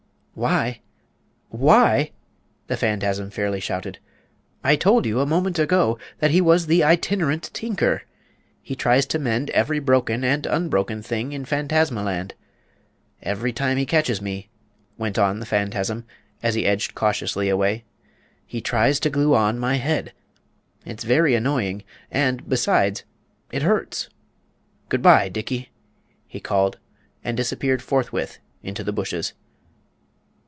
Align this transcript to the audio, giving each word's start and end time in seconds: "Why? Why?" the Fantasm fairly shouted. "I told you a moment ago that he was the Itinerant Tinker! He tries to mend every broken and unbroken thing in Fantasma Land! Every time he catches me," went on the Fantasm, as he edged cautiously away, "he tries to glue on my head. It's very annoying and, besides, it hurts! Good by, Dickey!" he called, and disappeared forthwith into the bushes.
"Why? 0.33 0.79
Why?" 1.49 2.13
the 2.67 2.77
Fantasm 2.77 3.29
fairly 3.31 3.59
shouted. 3.59 3.99
"I 4.63 4.77
told 4.77 5.05
you 5.05 5.19
a 5.19 5.25
moment 5.25 5.59
ago 5.59 5.99
that 6.19 6.31
he 6.31 6.39
was 6.39 6.65
the 6.65 6.85
Itinerant 6.85 7.51
Tinker! 7.53 8.03
He 8.61 8.73
tries 8.73 9.05
to 9.07 9.19
mend 9.19 9.49
every 9.49 9.79
broken 9.79 10.23
and 10.23 10.45
unbroken 10.45 11.03
thing 11.03 11.33
in 11.33 11.43
Fantasma 11.43 12.01
Land! 12.03 12.33
Every 13.21 13.51
time 13.51 13.77
he 13.77 13.85
catches 13.85 14.21
me," 14.21 14.49
went 14.97 15.19
on 15.19 15.39
the 15.39 15.45
Fantasm, 15.45 16.05
as 16.41 16.55
he 16.55 16.65
edged 16.65 16.95
cautiously 16.95 17.49
away, 17.49 17.83
"he 18.45 18.61
tries 18.61 19.01
to 19.01 19.09
glue 19.09 19.35
on 19.35 19.59
my 19.59 19.75
head. 19.75 20.13
It's 20.85 21.03
very 21.03 21.35
annoying 21.35 21.83
and, 22.09 22.47
besides, 22.49 23.03
it 23.51 23.63
hurts! 23.63 24.09
Good 24.87 25.01
by, 25.03 25.27
Dickey!" 25.27 25.71
he 26.25 26.39
called, 26.39 26.79
and 27.21 27.35
disappeared 27.35 27.81
forthwith 27.81 28.39
into 28.63 28.83
the 28.83 28.93
bushes. 28.93 29.33